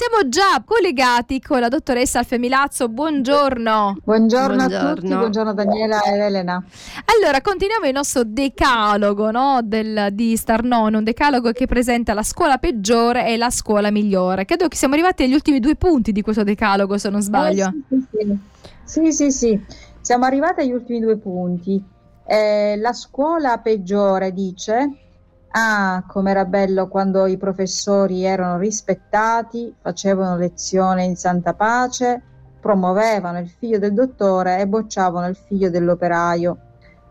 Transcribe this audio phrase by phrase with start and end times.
[0.00, 2.88] siamo già collegati con la dottoressa Alfe Milazzo.
[2.88, 3.98] Buongiorno.
[4.02, 4.88] Buongiorno, buongiorno.
[4.88, 6.64] a tutti, buongiorno Daniela ed Elena.
[7.04, 12.56] Allora, continuiamo il nostro decalogo no, del, di Starnone, un decalogo che presenta la scuola
[12.56, 14.46] peggiore e la scuola migliore.
[14.46, 17.66] Credo che siamo arrivati agli ultimi due punti di questo decalogo, se non sbaglio.
[17.66, 18.38] Eh,
[18.86, 19.12] sì, sì, sì.
[19.12, 19.64] sì, sì,
[20.00, 21.78] siamo arrivati agli ultimi due punti.
[22.26, 25.09] Eh, la scuola peggiore dice
[25.52, 32.22] Ah, com'era bello quando i professori erano rispettati, facevano lezione in santa pace,
[32.60, 36.58] promuovevano il figlio del dottore e bocciavano il figlio dell'operaio.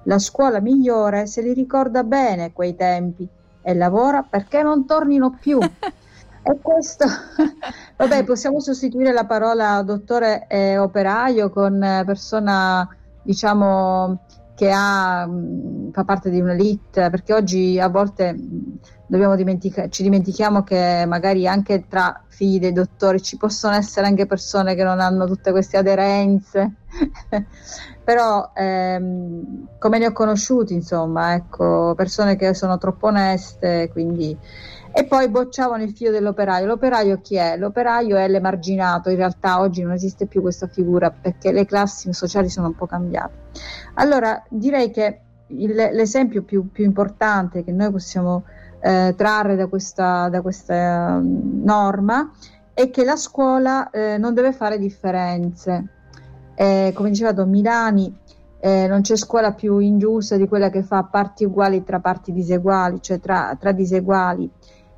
[0.03, 3.27] La scuola migliore se li ricorda bene quei tempi
[3.61, 5.59] e lavora perché non tornino più.
[6.41, 7.05] e questo,
[7.97, 12.87] vabbè, possiamo sostituire la parola dottore e operaio con persona,
[13.21, 14.21] diciamo,
[14.59, 15.25] che ha,
[15.93, 18.35] fa parte di un'elite, perché oggi a volte
[19.07, 24.75] dimentica- ci dimentichiamo che magari anche tra figli dei dottori ci possono essere anche persone
[24.75, 26.73] che non hanno tutte queste aderenze,
[28.03, 34.37] però ehm, come ne ho conosciuti, insomma, ecco, persone che sono troppo oneste, quindi
[34.91, 36.65] e poi bocciavano il figlio dell'operaio.
[36.65, 37.57] L'operaio chi è?
[37.57, 42.49] L'operaio è l'emarginato, in realtà oggi non esiste più questa figura perché le classi sociali
[42.49, 43.33] sono un po' cambiate.
[43.95, 48.43] Allora direi che il, l'esempio più, più, importante che noi possiamo
[48.81, 52.31] eh, trarre da questa, da questa uh, norma
[52.73, 55.85] è che la scuola eh, non deve fare differenze.
[56.55, 58.13] Eh, come diceva Don Milani,
[58.61, 63.01] eh, non c'è scuola più ingiusta di quella che fa parti uguali tra parti diseguali,
[63.01, 64.49] cioè tra, tra diseguali.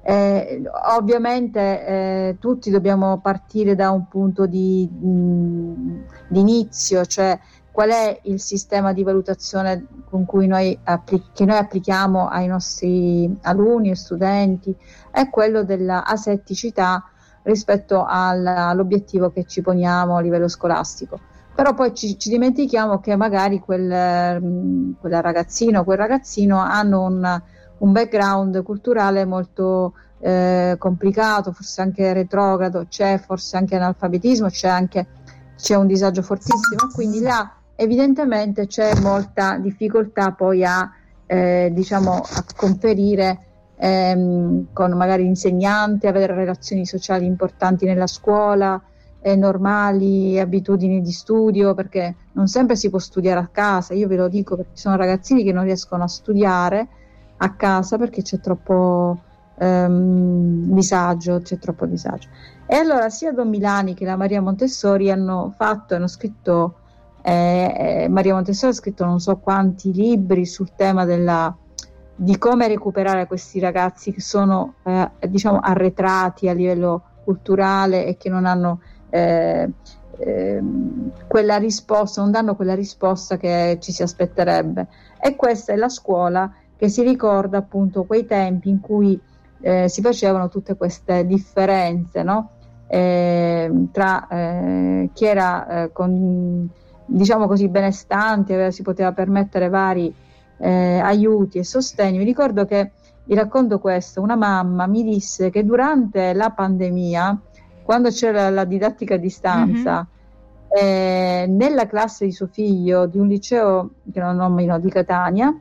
[0.03, 0.63] Eh,
[0.97, 7.39] ovviamente eh, tutti dobbiamo partire da un punto di, mh, inizio, cioè
[7.71, 10.77] qual è il sistema di valutazione con cui noi
[11.33, 14.75] che noi applichiamo ai nostri alunni e studenti,
[15.09, 17.03] è quello della asetticità
[17.43, 21.19] rispetto al, all'obiettivo che ci poniamo a livello scolastico.
[21.53, 27.41] Però poi ci, ci dimentichiamo che magari quel, quella ragazzino o quel ragazzino hanno un
[27.81, 35.07] un background culturale molto eh, complicato, forse anche retrogrado, c'è forse anche analfabetismo, c'è anche
[35.55, 40.91] c'è un disagio fortissimo, quindi là evidentemente c'è molta difficoltà poi a,
[41.25, 43.39] eh, diciamo, a conferire
[43.77, 48.79] ehm, con magari l'insegnante, avere relazioni sociali importanti nella scuola,
[49.21, 54.15] eh, normali, abitudini di studio, perché non sempre si può studiare a casa, io ve
[54.15, 56.87] lo dico perché ci sono ragazzini che non riescono a studiare
[57.43, 59.19] a casa perché c'è troppo
[59.57, 62.29] ehm, disagio, c'è troppo disagio.
[62.65, 66.75] E allora sia Don Milani che la Maria Montessori hanno fatto, hanno scritto,
[67.23, 71.55] eh, eh, Maria Montessori ha scritto non so quanti libri sul tema della,
[72.15, 78.29] di come recuperare questi ragazzi che sono eh, diciamo arretrati a livello culturale e che
[78.29, 79.69] non hanno eh,
[80.19, 80.63] eh,
[81.27, 84.87] quella risposta, non danno quella risposta che ci si aspetterebbe.
[85.19, 86.51] E questa è la scuola
[86.81, 89.19] che si ricorda appunto quei tempi in cui
[89.59, 92.53] eh, si facevano tutte queste differenze no?
[92.87, 96.67] eh, tra eh, chi era eh, con,
[97.05, 100.11] diciamo così benestante, aveva, si poteva permettere vari
[100.57, 102.17] eh, aiuti e sostegni.
[102.17, 102.93] Mi ricordo che
[103.25, 107.39] vi racconto questo, una mamma mi disse che durante la pandemia,
[107.83, 110.07] quando c'era la didattica a distanza,
[110.81, 111.55] mm-hmm.
[111.55, 115.55] nella classe di suo figlio di un liceo che non nomino di Catania,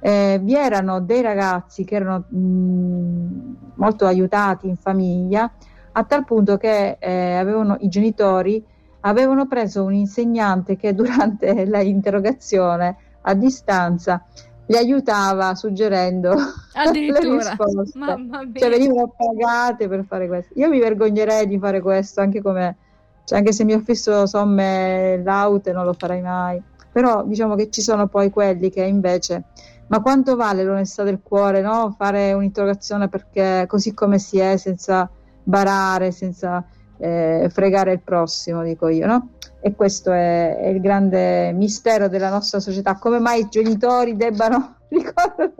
[0.00, 5.50] eh, vi erano dei ragazzi che erano mh, molto aiutati in famiglia
[5.92, 8.64] a tal punto che eh, avevano, i genitori
[9.00, 14.24] avevano preso un insegnante che durante l'interrogazione a distanza
[14.66, 16.34] li aiutava suggerendo
[16.92, 17.98] le risposte.
[18.54, 20.54] Cioè venivano pagate per fare questo.
[20.58, 22.76] Io mi vergognerei di fare questo anche come
[23.24, 26.62] cioè, anche se mi affisso somme laute non lo farei mai.
[26.92, 29.44] Però diciamo che ci sono poi quelli che invece
[29.90, 31.94] ma quanto vale l'onestà del cuore, no?
[31.98, 35.10] Fare un'interrogazione perché così come si è, senza
[35.42, 36.64] barare, senza
[36.96, 39.30] eh, fregare il prossimo, dico io, no?
[39.60, 42.98] E questo è, è, il grande mistero della nostra società.
[42.98, 45.54] Come mai i genitori debbano ricorrere,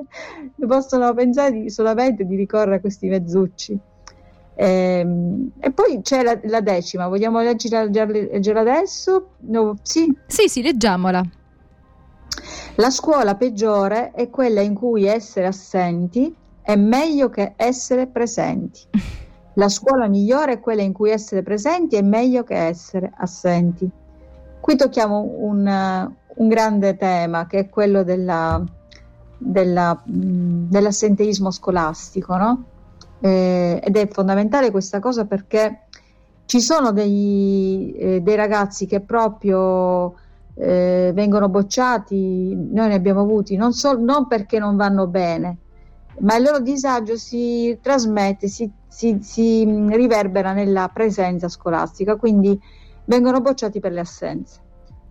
[0.64, 3.80] possono pensare di, solamente di ricorrere a questi mezzucci?
[4.60, 9.30] E, ehm, e poi c'è la, la decima, vogliamo leggerla, leggerla adesso?
[9.38, 10.14] No, sì?
[10.26, 11.22] Sì, sì, leggiamola.
[12.76, 18.80] La scuola peggiore è quella in cui essere assenti è meglio che essere presenti.
[19.54, 23.88] La scuola migliore è quella in cui essere presenti è meglio che essere assenti.
[24.60, 28.62] Qui tocchiamo un, un grande tema che è quello della,
[29.36, 32.64] della, dell'assenteismo scolastico, no?
[33.20, 35.82] Eh, ed è fondamentale questa cosa perché
[36.46, 40.14] ci sono dei, eh, dei ragazzi che proprio
[40.54, 45.56] eh, vengono bocciati, noi ne abbiamo avuti, non, so, non perché non vanno bene,
[46.18, 52.60] ma il loro disagio si trasmette, si, si, si riverbera nella presenza scolastica, quindi
[53.04, 54.58] vengono bocciati per le assenze.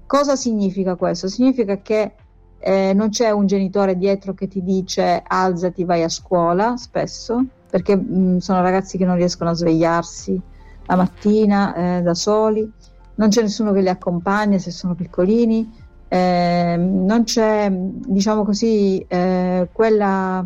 [0.06, 1.28] Cosa significa questo?
[1.28, 2.14] Significa che
[2.60, 7.96] eh, non c'è un genitore dietro che ti dice alzati, vai a scuola, spesso, perché
[7.96, 10.42] mh, sono ragazzi che non riescono a svegliarsi
[10.86, 12.70] la mattina eh, da soli,
[13.16, 15.72] non c'è nessuno che li accompagna se sono piccolini,
[16.08, 20.46] eh, non c'è, diciamo così, eh, quella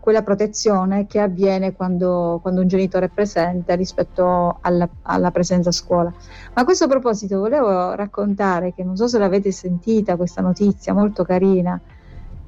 [0.00, 5.72] quella protezione che avviene quando, quando un genitore è presente rispetto alla, alla, presenza a
[5.72, 6.10] scuola.
[6.54, 11.22] Ma a questo proposito volevo raccontare che non so se l'avete sentita questa notizia molto
[11.22, 11.78] carina,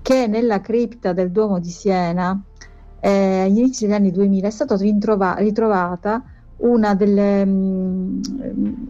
[0.01, 2.43] che nella cripta del Duomo di Siena
[3.05, 6.23] eh, agli inizi degli anni 2000 è stata ritrova- ritrovata
[6.59, 8.23] una delle, mm,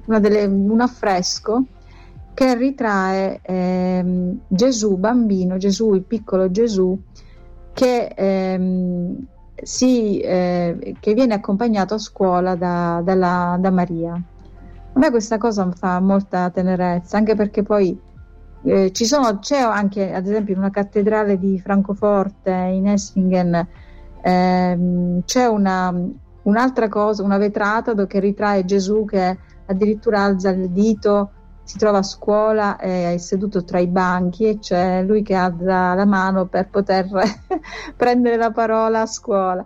[0.04, 1.64] una delle, un affresco
[2.34, 6.98] che ritrae eh, Gesù bambino, Gesù, il piccolo Gesù,
[7.72, 9.16] che, ehm,
[9.62, 14.12] si, eh, che viene accompagnato a scuola da, dalla, da Maria.
[14.12, 17.98] A me questa cosa fa molta tenerezza, anche perché poi
[18.64, 23.66] eh, ci sono, c'è anche ad esempio in una cattedrale di Francoforte, in Essingen,
[24.22, 25.94] ehm, c'è una,
[26.42, 31.30] un'altra cosa, una vetrata che ritrae Gesù che addirittura alza il dito
[31.64, 36.04] si trova a scuola, è seduto tra i banchi e c'è lui che alza la
[36.04, 37.08] mano per poter
[37.96, 39.64] prendere la parola a scuola.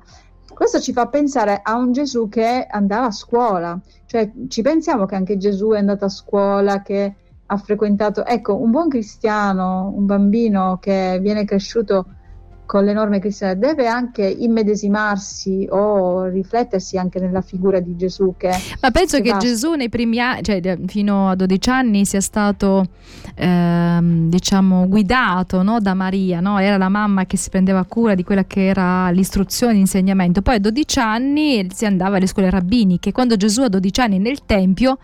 [0.53, 5.15] Questo ci fa pensare a un Gesù che andava a scuola, cioè ci pensiamo che
[5.15, 7.15] anche Gesù è andato a scuola, che
[7.45, 12.07] ha frequentato, ecco, un buon cristiano, un bambino che viene cresciuto
[12.67, 18.51] con le norme cristiane deve anche immedesimarsi o riflettersi anche nella figura di Gesù che
[18.81, 22.85] ma penso che, che Gesù nei primi anni cioè fino a 12 anni sia stato
[23.35, 26.59] ehm, diciamo guidato no, da Maria no?
[26.59, 30.43] era la mamma che si prendeva cura di quella che era l'istruzione l'insegnamento.
[30.43, 33.13] Poi a 12 anni si andava alle scuole rabbiniche.
[33.13, 34.99] Quando Gesù a 12 anni nel Tempio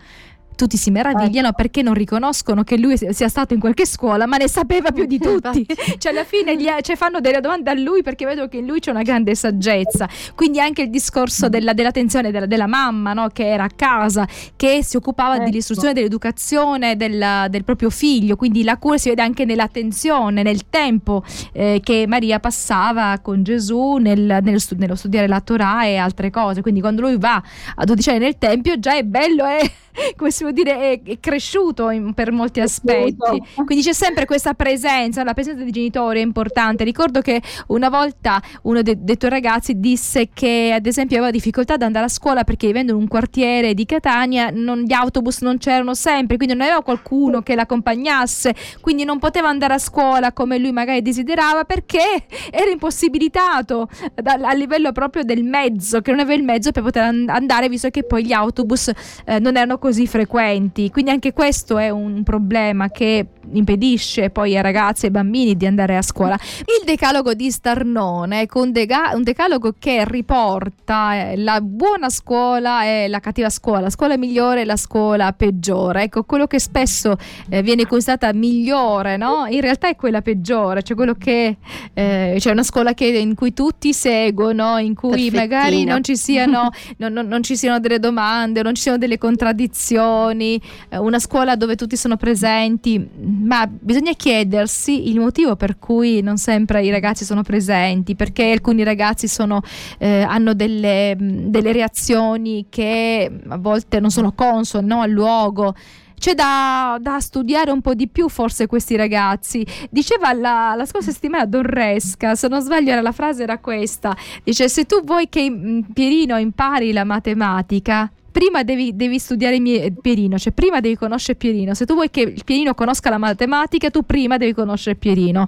[0.55, 1.57] tutti si meravigliano ecco.
[1.57, 5.19] perché non riconoscono che lui sia stato in qualche scuola, ma ne sapeva più di
[5.19, 5.65] tutti.
[5.97, 8.79] cioè, alla fine gli, cioè, fanno delle domande a lui perché vedono che in lui
[8.79, 10.07] c'è una grande saggezza.
[10.35, 13.27] Quindi anche il discorso della, dell'attenzione della, della mamma, no?
[13.29, 15.45] che era a casa, che si occupava ecco.
[15.45, 18.35] dell'istruzione, dell'educazione del, del, proprio figlio.
[18.35, 23.97] Quindi la cura si vede anche nell'attenzione, nel tempo eh, che Maria passava con Gesù
[23.97, 26.61] nel, nello, nello, studiare la Torah e altre cose.
[26.61, 27.41] Quindi quando lui va
[27.75, 29.59] a 12 anni nel tempio già è bello, è
[30.15, 33.41] come si può dire, è, cresciuto in, per molti aspetti.
[33.65, 36.83] Quindi c'è sempre questa presenza, la presenza dei genitori è importante.
[36.83, 41.75] Ricordo che una volta uno de- dei tuoi ragazzi disse che ad esempio aveva difficoltà
[41.75, 45.57] ad andare a scuola perché vivendo in un quartiere di Catania non, gli autobus non
[45.57, 50.57] c'erano sempre, quindi non aveva qualcuno che l'accompagnasse, quindi non poteva andare a scuola come
[50.57, 56.39] lui magari desiderava perché era impossibilitato da, a livello proprio del mezzo, che non aveva
[56.39, 58.91] il mezzo per poter andare visto che poi gli autobus
[59.25, 60.89] eh, non erano così frequenti.
[60.89, 65.65] Quindi anche questo è un problema che impedisce poi ai ragazzi e ai bambini di
[65.65, 66.39] andare a scuola.
[66.59, 72.85] Il decalogo di Starnone è un, deca- un decalogo che riporta eh, la buona scuola
[72.85, 76.03] e la cattiva scuola, la scuola migliore e la scuola peggiore.
[76.03, 77.17] Ecco, quello che spesso
[77.49, 79.47] eh, viene considerata migliore, no?
[79.49, 81.57] In realtà è quella peggiore, cioè quello che
[81.93, 86.69] eh, c'è una scuola che, in cui tutti seguono, in cui magari non ci, siano,
[86.99, 91.17] non, non, non ci siano delle domande, non ci siano delle contraddizioni lezioni, eh, una
[91.17, 96.91] scuola dove tutti sono presenti, ma bisogna chiedersi il motivo per cui non sempre i
[96.91, 99.61] ragazzi sono presenti, perché alcuni ragazzi sono,
[99.97, 105.73] eh, hanno delle, delle, reazioni che a volte non sono consone no, al luogo
[106.19, 109.65] c'è da, da, studiare un po' di più forse questi ragazzi.
[109.89, 114.69] Diceva la, la, scorsa settimana Don Resca, se non sbaglio la frase era questa, dice
[114.69, 119.61] se tu vuoi che Pierino impari la matematica, prima devi, devi studiare
[120.01, 121.75] Pierino, cioè prima devi conoscere Pierino.
[121.75, 125.47] Se tu vuoi che il Pierino conosca la matematica, tu prima devi conoscere Pierino.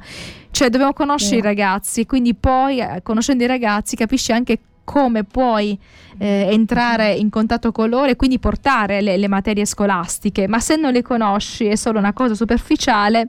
[0.51, 1.43] Cioè dobbiamo conoscere yeah.
[1.43, 5.77] i ragazzi, quindi poi eh, conoscendo i ragazzi capisci anche come puoi
[6.19, 10.75] eh, entrare in contatto con loro e quindi portare le, le, materie scolastiche, ma se
[10.75, 13.27] non le conosci è solo una cosa superficiale,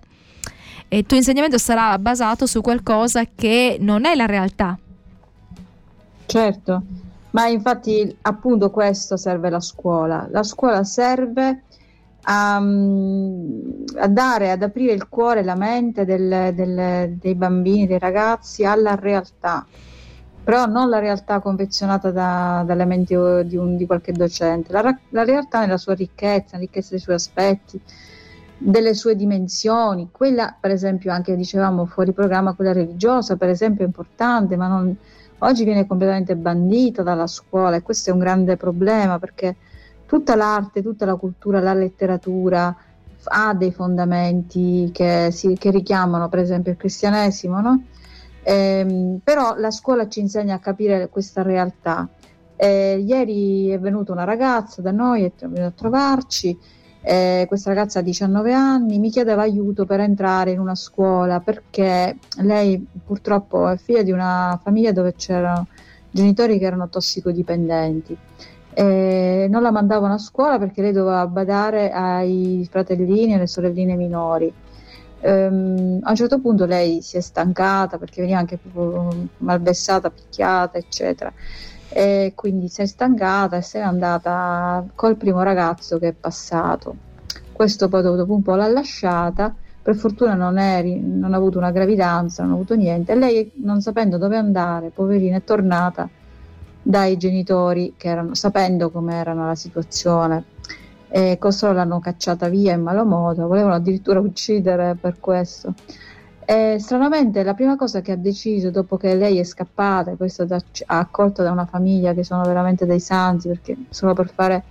[0.89, 4.79] il tuo insegnamento sarà basato su qualcosa che non è la realtà.
[6.27, 6.83] Certo,
[7.37, 10.27] ma infatti appunto questo serve la scuola.
[10.31, 11.65] La scuola serve
[12.23, 17.87] a, mm, a dare, ad aprire il cuore e la mente del, del, dei bambini,
[17.87, 19.67] dei ragazzi alla realtà.
[20.43, 23.15] però non la realtà confezionata da, dalle menti
[23.45, 27.17] di, un, di qualche docente, la, la realtà nella sua ricchezza, la ricchezza dei suoi
[27.17, 27.81] aspetti,
[28.59, 33.87] delle sue dimensioni, quella per esempio anche dicevamo fuori programma, quella religiosa per esempio è
[33.89, 34.97] importante, ma non,
[35.39, 39.57] oggi viene completamente bandita dalla scuola e questo è un grande problema perché
[40.07, 42.75] tutta l'arte, tutta la cultura, la letteratura
[43.29, 47.83] ha dei fondamenti che, si, che richiamano per esempio il cristianesimo, no?
[48.43, 52.09] Eh, però la scuola ci insegna a capire questa realtà.
[52.55, 56.57] Eh, ieri è venuta una ragazza da noi, è venuta a trovarci,
[57.09, 62.17] eh, questa ragazza ha 19 anni, mi chiedeva aiuto per entrare in una scuola perché
[62.39, 65.69] lei purtroppo è figlia di una famiglia dove c'erano
[66.11, 68.17] genitori che erano tossicodipendenti.
[68.75, 73.95] Eh, non la mandavano a scuola perché lei doveva badare ai fratellini e alle sorelline
[73.95, 74.53] minori
[75.19, 80.77] Um, a un certo punto lei si è stancata perché veniva anche proprio malvessata, picchiata,
[80.79, 81.33] eccetera.
[81.89, 86.95] E quindi si è stancata e se n'è andata col primo ragazzo che è passato.
[87.53, 89.55] Questo poi dopo un po' l'ha lasciata.
[89.83, 93.13] Per fortuna non, è, non ha avuto una gravidanza, non ha avuto niente.
[93.13, 96.09] E lei, non sapendo dove andare, poverina, è tornata
[96.83, 100.45] dai genitori che erano, sapendo com'era la situazione
[101.09, 105.75] e costoro l'hanno cacciata via in malo modo, volevano addirittura uccidere per questo.
[106.49, 110.63] E, stranamente la prima cosa che ha deciso dopo che lei è scappata, questo da,
[110.87, 114.63] accolta da una famiglia che sono veramente dei santi, perché solo per fare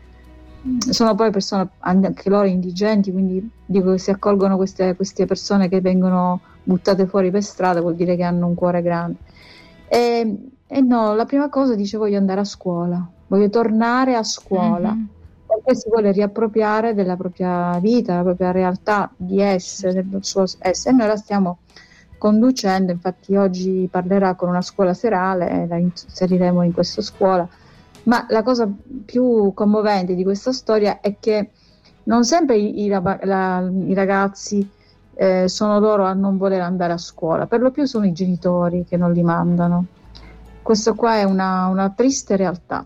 [0.89, 6.39] sono poi persone anche loro indigenti, quindi dico si accolgono queste, queste, persone che vengono
[6.63, 9.17] buttate fuori per strada, vuol dire che hanno un cuore grande.
[9.87, 14.93] E, e no, la prima cosa dice voglio andare a scuola, voglio tornare a scuola.
[14.93, 15.13] Mm-hmm
[15.61, 20.95] perché si vuole riappropriare della propria vita, della propria realtà di essere, del suo essere.
[20.95, 21.59] Noi la stiamo
[22.17, 27.47] conducendo, infatti oggi parlerà con una scuola serale e la inseriremo in questa scuola.
[28.03, 28.69] Ma la cosa
[29.05, 31.49] più commovente di questa storia è che
[32.03, 34.67] non sempre i, i, la, i ragazzi
[35.15, 38.85] eh, sono loro a non voler andare a scuola, per lo più sono i genitori
[38.87, 39.85] che non li mandano.
[40.61, 42.85] Questo qua è una, una triste realtà.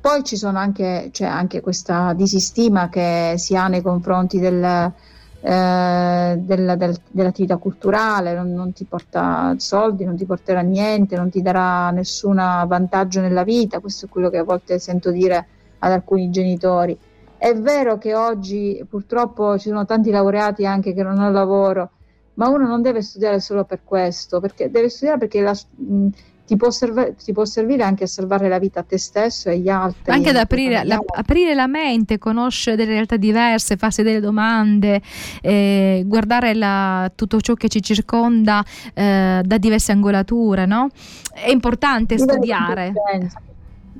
[0.00, 4.64] Poi ci sono anche, c'è anche questa disistima che si ha nei confronti del,
[5.42, 11.28] eh, della, del, dell'attività culturale, non, non, ti porta soldi, non ti porterà niente, non
[11.28, 15.46] ti darà nessun vantaggio nella vita, questo è quello che a volte sento dire
[15.80, 16.98] ad alcuni genitori.
[17.36, 21.90] È vero che oggi purtroppo ci sono tanti laureati anche che non hanno lavoro,
[22.34, 26.08] ma uno non deve studiare solo per questo, perché deve studiare perché la, mh,
[26.50, 29.52] ti può, serv- ti può, servire anche a salvare la vita a te stesso e
[29.52, 30.10] agli altri.
[30.12, 35.00] Anche ad aprire la, aprire la, mente, conoscere delle realtà diverse, farsi delle domande,
[35.42, 38.64] eh, guardare la, tutto ciò che ci circonda
[38.94, 40.88] eh, da diverse angolature, no?
[41.32, 42.92] È importante vivere studiare.
[42.94, 43.30] Con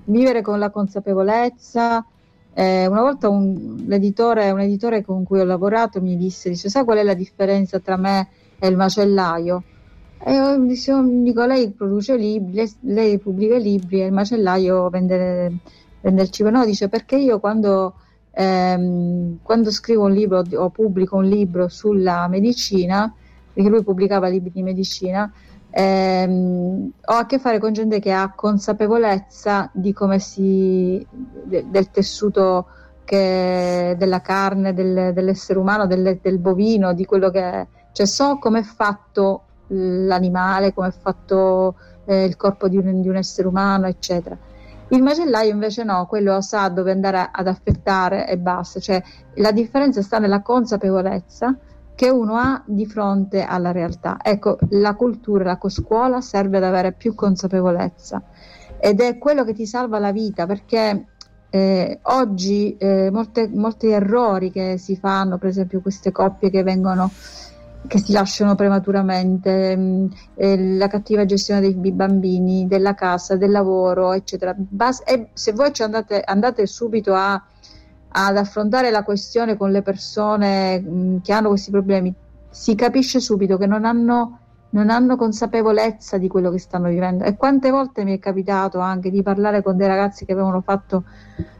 [0.06, 2.04] vivere con la consapevolezza.
[2.52, 6.82] Eh, una volta un, l'editore, un editore con cui ho lavorato mi disse, dice, sai
[6.82, 8.26] qual è la differenza tra me
[8.58, 9.62] e il macellaio?
[10.22, 10.58] E io
[11.22, 15.50] dico, lei produce libri, lei, lei, pubblica libri e il macellaio vende,
[16.02, 16.50] vende, il cibo.
[16.50, 17.94] No, dice perché io quando,
[18.32, 23.12] ehm, quando scrivo un libro o pubblico un libro sulla medicina,
[23.50, 25.32] perché lui pubblicava libri di medicina,
[25.70, 31.04] ehm, ho a che fare con gente che ha consapevolezza di come si
[31.44, 32.66] de, del tessuto
[33.10, 37.66] della carne del, dell'essere umano, del, del bovino, di quello che.
[37.92, 43.08] Cioè so come è fatto l'animale, come è fatto eh, il corpo di un, di
[43.08, 44.36] un, essere umano, eccetera.
[44.88, 49.00] Il macellaio invece no, quello sa dove andare ad affettare e basta, cioè
[49.34, 51.56] la differenza sta nella consapevolezza
[51.94, 54.16] che uno ha di fronte alla realtà.
[54.22, 58.22] Ecco, la cultura, la scuola serve ad avere più consapevolezza
[58.80, 61.04] ed è quello che ti salva la vita perché
[61.50, 67.10] eh, oggi eh, molte, molti errori che si fanno, per esempio queste coppie che vengono
[67.90, 70.10] che si lasciano prematuramente, mh,
[70.44, 74.54] mm, la cattiva gestione dei bambini, della casa, del lavoro, eccetera.
[74.56, 77.42] Bas- e se voi ci andate, andate subito a,
[78.10, 82.14] ad affrontare la questione con le persone mh, mm, che hanno questi problemi,
[82.48, 84.38] si capisce subito che non hanno,
[84.70, 87.24] non hanno consapevolezza di quello che stanno vivendo.
[87.24, 91.02] E quante volte mi è capitato anche di parlare con dei ragazzi che avevano fatto,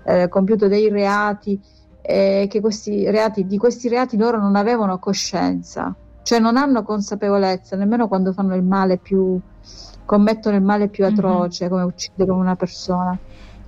[0.04, 1.60] eh, compiuto dei reati,
[2.02, 7.76] e che questi reati, di questi reati loro non avevano coscienza cioè non hanno consapevolezza
[7.76, 9.38] nemmeno quando fanno il male più
[10.04, 11.12] commettono il male più mhm.
[11.12, 11.72] atroce mm-hmm.
[11.72, 13.18] come uccidere una persona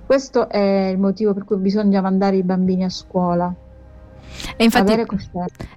[0.05, 3.53] questo è il motivo per cui bisogna mandare i bambini a scuola
[4.55, 4.93] E infatti,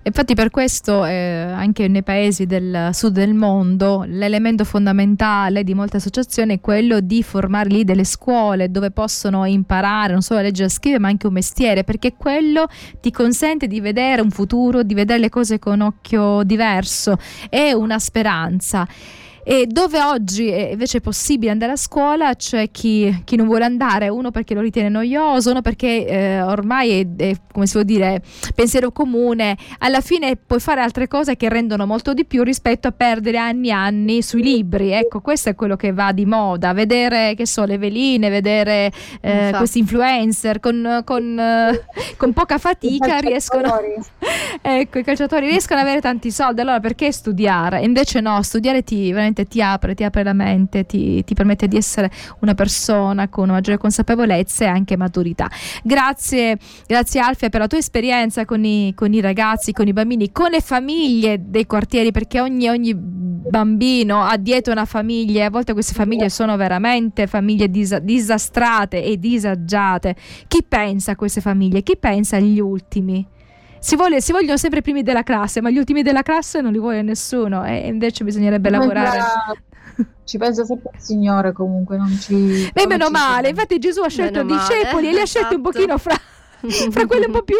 [0.02, 5.96] infatti, per questo eh, anche nei paesi del sud del mondo l'elemento fondamentale di molte
[5.96, 10.68] associazioni è quello di formare lì delle scuole dove possono imparare non solo a leggere
[10.68, 12.66] e scrivere ma anche un mestiere perché quello
[13.00, 17.16] ti consente di vedere un futuro, di vedere le cose con occhio diverso,
[17.48, 18.86] è una speranza.
[19.48, 24.08] E dove oggi invece è possibile andare a scuola c'è chi, chi non vuole andare,
[24.08, 28.20] uno perché lo ritiene noioso, uno perché eh, ormai è, è, come si può dire,
[28.56, 32.90] pensiero comune, alla fine puoi fare altre cose che rendono molto di più rispetto a
[32.90, 34.90] perdere anni e anni sui libri.
[34.90, 39.52] Ecco, questo è quello che va di moda, vedere, che so, le veline, vedere eh,
[39.56, 41.84] questi influencer con, con, eh,
[42.16, 43.78] con poca fatica riescono...
[44.60, 47.82] ecco, i calciatori riescono ad avere tanti soldi, allora perché studiare?
[47.82, 51.68] Invece no, studiare ti veramente veramente ti apre, ti apre la mente, ti, ti permette
[51.68, 55.50] di essere una persona con maggiore consapevolezza e anche maturità.
[55.82, 60.32] Grazie, grazie Alfia per la tua esperienza con i, con i ragazzi, con i bambini,
[60.32, 65.50] con le famiglie dei quartieri, perché ogni, ogni bambino ha dietro una famiglia e a
[65.50, 70.16] volte queste famiglie sono veramente famiglie dis- disastrate e disagiate.
[70.48, 71.82] Chi pensa a queste famiglie?
[71.82, 73.34] Chi pensa agli ultimi?
[73.78, 76.72] Si, vuole, si, vogliono sempre i primi della classe, ma gli ultimi della classe non
[76.72, 79.20] li vuole nessuno e invece bisognerebbe ci lavorare.
[80.24, 82.68] Ci pensa sempre il Signore comunque, non ci...
[82.72, 85.78] Beh, meno male, infatti Gesù ha scelto i discepoli e li ha scelti un esatto.
[85.78, 86.14] pochino fra...
[86.90, 87.56] fra quelli un po' più,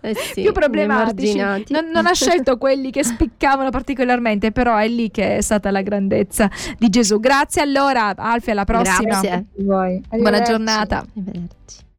[0.00, 1.36] eh sì, più problematici.
[1.36, 5.82] Non, non, ha scelto quelli che spiccavano particolarmente, però è lì che è stata la
[5.82, 7.18] grandezza di Gesù.
[7.18, 9.20] Grazie allora, Alfie, alla prossima.
[9.20, 9.46] Grazie.
[9.56, 10.98] Buona giornata.
[10.98, 11.83] Arrivederci.